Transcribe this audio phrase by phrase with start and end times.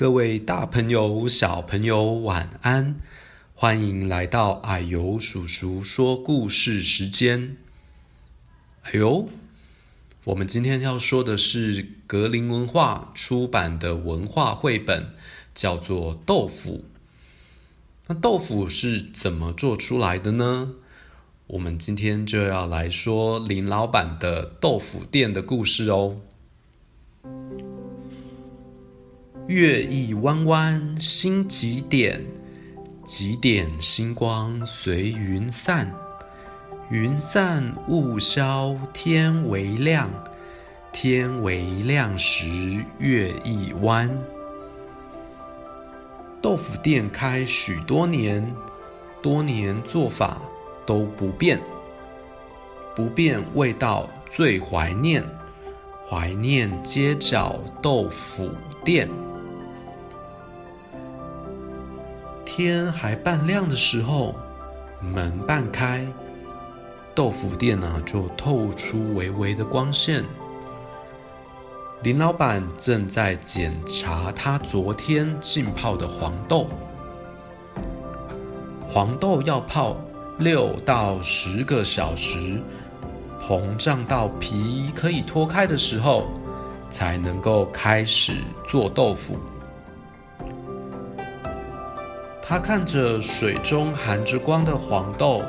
[0.00, 2.96] 各位大朋友、小朋友，晚安！
[3.54, 7.58] 欢迎来到矮油叔叔说故事时间。
[8.80, 9.28] 啊呦，
[10.24, 15.12] 我们今天要说的是格林文化出版的文化绘本，
[15.52, 16.78] 叫做《豆腐》。
[18.06, 20.76] 那豆腐是怎么做出来的呢？
[21.48, 26.16] 我们今天就要来说林老板的豆腐店的故事哦。
[29.50, 32.24] 月意弯弯，星几点？
[33.04, 35.92] 几点星光随云散？
[36.88, 40.08] 云散雾消，天微亮。
[40.92, 42.46] 天微亮时，
[43.00, 44.08] 月意弯。
[46.40, 48.54] 豆腐店开许多年，
[49.20, 50.40] 多年做法
[50.86, 51.58] 都不变，
[52.94, 55.24] 不变味道最怀念，
[56.08, 58.48] 怀念街角豆腐
[58.84, 59.08] 店。
[62.52, 64.34] 天还半亮的时候，
[65.00, 66.04] 门半开，
[67.14, 70.24] 豆腐店啊就透出微微的光线。
[72.02, 76.66] 林老板正在检查他昨天浸泡的黄豆，
[78.88, 79.96] 黄豆要泡
[80.36, 82.60] 六到十个小时，
[83.40, 86.26] 膨胀到皮可以脱开的时候，
[86.90, 89.38] 才能够开始做豆腐。
[92.50, 95.44] 他看着水中含着光的黄豆，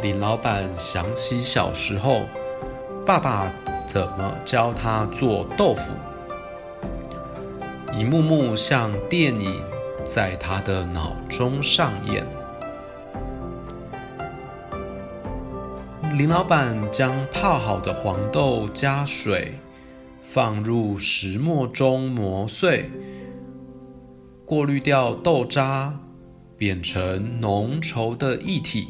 [0.00, 2.22] 林老板想起小时候
[3.04, 3.52] 爸爸
[3.88, 5.96] 怎么教他做豆腐，
[7.98, 9.60] 一幕幕像电影
[10.04, 12.24] 在他的脑中上演。
[16.16, 19.54] 林老板将泡好的黄豆加水，
[20.22, 22.88] 放入石磨中磨碎，
[24.44, 25.92] 过滤掉豆渣。
[26.60, 28.88] 变成浓稠的液体，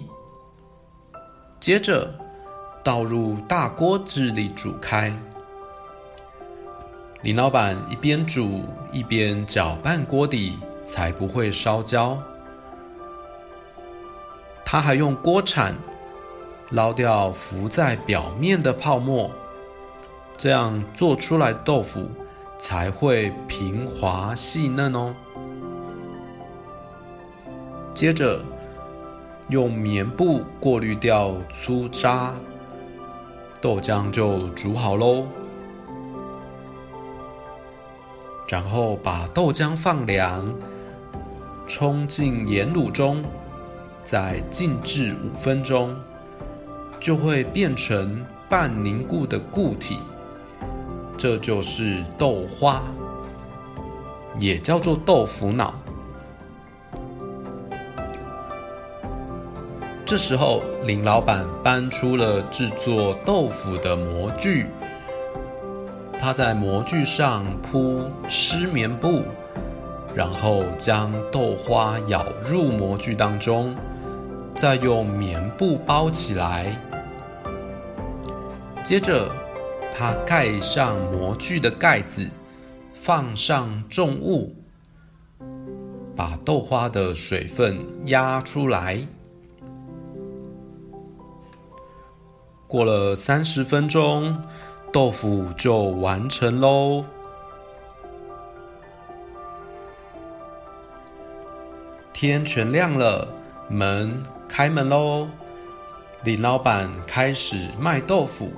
[1.61, 2.13] 接着
[2.83, 5.17] 倒入大锅子里煮开。
[7.23, 12.21] 林老板一边煮一边搅拌锅底，才不会烧焦。
[14.65, 15.73] 他还用锅铲
[16.71, 19.31] 捞掉浮在表面的泡沫，
[20.37, 22.11] 这样做出来豆腐
[22.59, 25.15] 才会平滑细嫩哦。
[28.01, 28.41] 接着，
[29.51, 32.35] 用棉布过滤掉粗渣，
[33.61, 35.27] 豆浆就煮好喽。
[38.49, 40.51] 然后把豆浆放凉，
[41.69, 43.23] 冲进盐卤中，
[44.03, 45.95] 再静置五分钟，
[46.99, 49.99] 就会变成半凝固的固体。
[51.19, 52.81] 这就是豆花，
[54.39, 55.75] 也叫做豆腐脑。
[60.11, 64.67] 这时候，林老板搬出了制作豆腐的模具。
[66.19, 69.23] 他在模具上铺湿棉布，
[70.13, 73.73] 然后将豆花舀入模具当中，
[74.57, 76.77] 再用棉布包起来。
[78.83, 79.31] 接着，
[79.97, 82.29] 他盖上模具的盖子，
[82.93, 84.53] 放上重物，
[86.17, 89.07] 把豆花的水分压出来。
[92.71, 94.41] 过了三十分钟，
[94.93, 97.05] 豆腐就完成喽。
[102.13, 103.27] 天全亮了，
[103.69, 105.27] 门开门喽。
[106.23, 108.53] 李老板开始卖豆腐。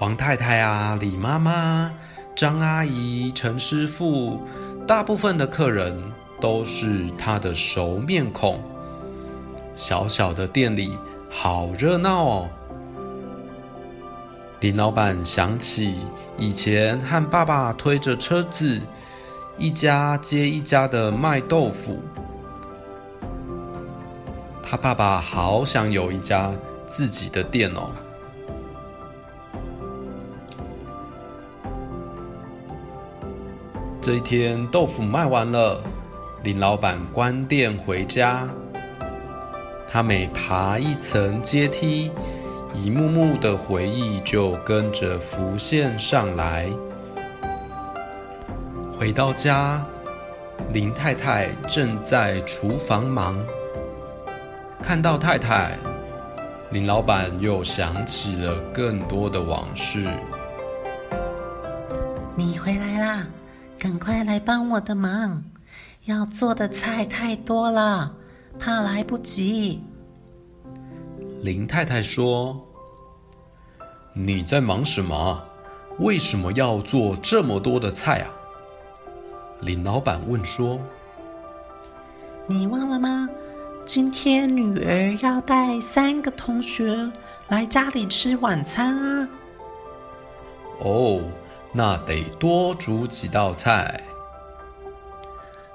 [0.00, 1.92] 王太太啊，李妈妈、
[2.34, 4.40] 张阿姨、陈师傅，
[4.84, 5.96] 大部分的客人
[6.40, 8.60] 都是他的熟面孔。
[9.76, 10.98] 小小的店里。
[11.32, 12.50] 好热闹哦！
[14.58, 15.94] 林老板想起
[16.36, 18.80] 以前和爸爸推着车子，
[19.56, 22.02] 一家接一家的卖豆腐。
[24.60, 26.52] 他爸爸好想有一家
[26.86, 27.90] 自己的店哦。
[34.00, 35.80] 这一天，豆腐卖完了，
[36.42, 38.48] 林老板关店回家。
[39.92, 42.12] 他每爬一层阶梯，
[42.72, 46.70] 一幕幕的回忆就跟着浮现上来。
[48.96, 49.84] 回到家，
[50.72, 53.36] 林太太正在厨房忙。
[54.80, 55.76] 看到太太，
[56.70, 60.06] 林老板又想起了更多的往事。
[62.36, 63.26] 你回来啦，
[63.76, 65.42] 赶快来帮我的忙，
[66.04, 68.14] 要做的菜太多了，
[68.58, 69.80] 怕来不及。”
[71.42, 72.60] 林太太说
[74.12, 75.44] ：“你在忙什么？
[75.98, 78.30] 为什么要做这么多的菜啊？”
[79.60, 80.78] 林老板问说
[82.48, 83.28] ：“你忘了吗？
[83.86, 87.10] 今天女儿要带三个同学
[87.48, 89.28] 来家里吃晚餐啊。”
[90.80, 91.22] 哦，
[91.72, 94.00] 那得多煮几道菜，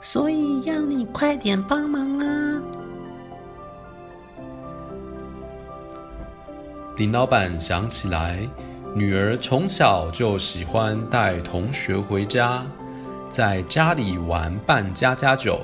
[0.05, 2.61] 所以要你快点帮忙啊！
[6.95, 8.47] 林老板想起来，
[8.93, 12.63] 女儿从小就喜欢带同学回家，
[13.31, 15.59] 在家里玩扮家家酒，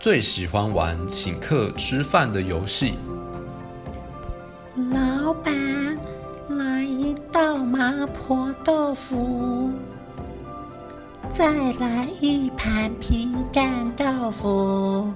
[0.00, 2.98] 最喜欢玩请客吃饭的游戏。
[4.74, 5.05] 老
[11.36, 11.44] 再
[11.78, 15.12] 来一盘皮蛋豆腐，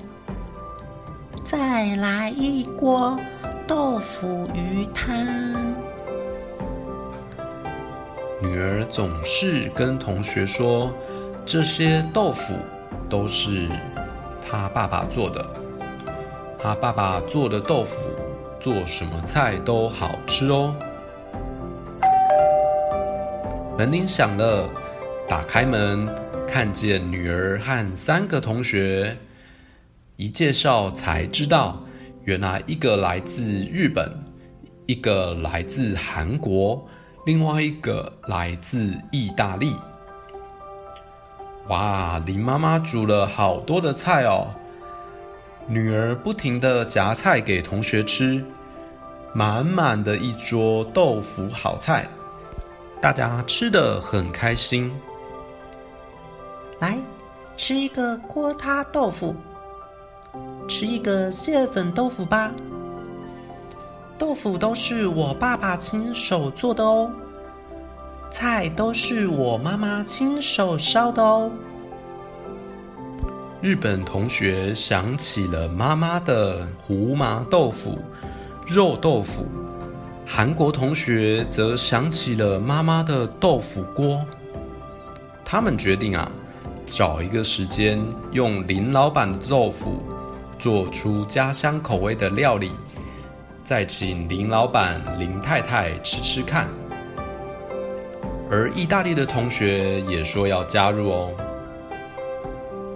[1.42, 3.18] 再来一锅。
[3.66, 5.16] 豆腐鱼汤。
[8.42, 10.92] 女儿总是跟同学说，
[11.46, 12.54] 这些豆腐
[13.08, 13.66] 都是
[14.46, 15.42] 她爸爸做的。
[16.58, 18.10] 她爸爸做的豆腐，
[18.60, 20.74] 做什么菜都好吃哦。
[23.78, 24.68] 门铃响了，
[25.30, 26.12] 打开门，
[26.44, 29.16] 看见女儿和三个同学，
[30.16, 31.80] 一介绍才知道。
[32.24, 34.12] 原来一个来自日本，
[34.86, 36.84] 一个来自韩国，
[37.24, 39.76] 另外一个来自意大利。
[41.68, 44.52] 哇，林妈妈煮了好多的菜哦！
[45.68, 48.44] 女儿不停地夹菜给同学吃，
[49.32, 52.08] 满满的一桌豆腐好菜，
[53.00, 54.92] 大家吃得很开心。
[57.62, 59.36] 吃一个锅塌豆腐。
[60.66, 62.50] 吃一个蟹粉豆腐吧。
[64.16, 67.10] 豆腐都是我爸爸亲手做的哦，
[68.30, 71.52] 菜都是我妈妈亲手烧的哦。
[73.60, 77.98] 日本同学想起了妈妈的胡麻豆腐、
[78.66, 79.44] 肉豆腐，
[80.26, 84.24] 韩国同学则想起了妈妈的豆腐锅。
[85.44, 86.30] 他们决定啊，
[86.92, 87.98] 找一个时间
[88.32, 90.02] 用林老板的豆腐。
[90.58, 92.72] 做出家乡口味的料理，
[93.64, 96.68] 再请林老板、林太太吃吃看。
[98.50, 101.30] 而意大利的同学也说要加入哦。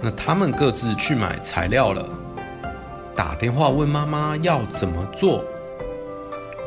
[0.02, 2.06] 那他们各自去买材料了，
[3.14, 5.43] 打电话问妈妈要怎么做。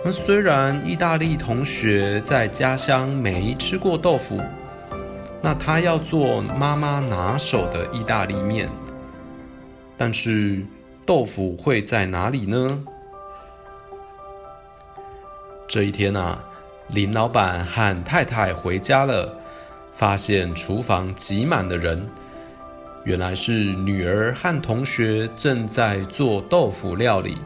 [0.04, 4.42] 那虽然意大利同学在家乡没吃过豆腐，
[5.42, 8.70] 那他要做妈妈拿手的意大利面，
[9.98, 10.66] 但是。
[11.06, 12.84] 豆腐会在哪里呢？
[15.66, 16.44] 这一天啊，
[16.90, 19.34] 林老板和太太回家了，
[19.94, 22.06] 发现厨房挤满的人，
[23.06, 27.38] 原来是女儿和同学正在做豆腐料理。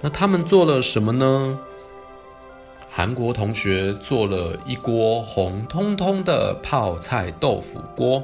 [0.00, 1.58] 那他们做了什么呢？
[2.96, 8.22] 韩国同学做了一锅红彤彤的泡菜豆腐锅。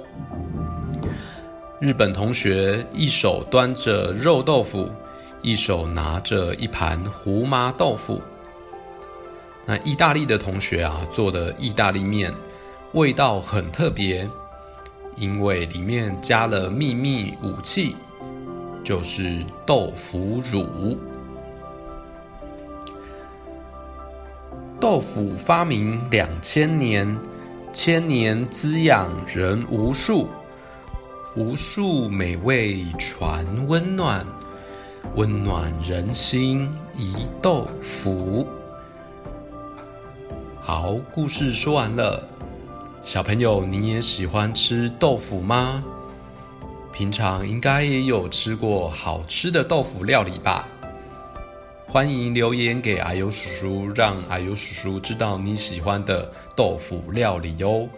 [1.81, 4.89] 日本同学一手端着肉豆腐，
[5.43, 8.23] 一手拿着一盘胡麻豆腐。
[9.67, 12.33] 那意大利的同学啊，做的意大利面，
[12.93, 14.31] 味道很特别，
[15.17, 17.97] 因为里面加了秘密武器，
[18.85, 20.97] 就是豆腐乳。
[24.81, 27.15] 豆腐发明两千年，
[27.71, 30.27] 千年滋养人无数。
[31.37, 34.27] 无数美味传温暖，
[35.17, 38.49] 温暖人心一豆腐。
[40.59, 42.27] 好，故事说完了。
[43.03, 45.85] 小朋友，你也喜欢吃豆腐吗？
[46.91, 50.67] 平常应该也有吃过好吃的豆腐料理吧？
[51.93, 57.89] 欢迎留言给阿尤叔叔，让阿尤叔叔知道你喜欢的豆腐料理哟。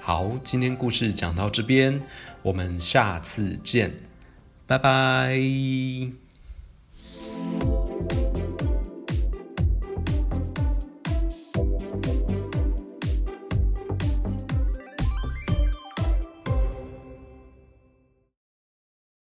[0.00, 2.02] 好，今天故事讲到这边，
[2.42, 3.94] 我们下次见，
[4.66, 6.21] 拜拜。